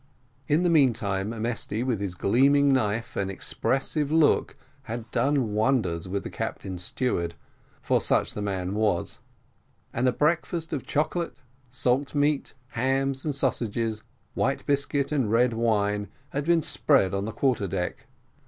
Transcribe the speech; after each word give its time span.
In 0.47 0.63
the 0.63 0.69
meantime 0.71 1.29
Mesty, 1.43 1.83
with 1.83 1.99
his 2.01 2.15
gleaming 2.15 2.69
knife 2.69 3.15
and 3.15 3.29
expressive 3.29 4.11
look, 4.11 4.55
had 4.85 5.11
done 5.11 5.53
wonders 5.53 6.07
with 6.07 6.23
the 6.23 6.31
captain's 6.31 6.83
steward, 6.83 7.35
for 7.83 8.01
such 8.01 8.33
the 8.33 8.41
man 8.41 8.73
was: 8.73 9.19
and 9.93 10.07
a 10.07 10.11
breakfast 10.11 10.73
of 10.73 10.87
chocolate, 10.87 11.39
salt 11.69 12.15
meat, 12.15 12.55
hams 12.69 13.23
and 13.23 13.35
sausages, 13.35 14.01
white 14.33 14.65
biscuit 14.65 15.11
and 15.11 15.29
red 15.31 15.53
wine, 15.53 16.07
had 16.29 16.45
been 16.45 16.63
spread 16.63 17.13
on 17.13 17.25
the 17.25 17.31
quarter 17.31 17.67
deck. 17.67 18.07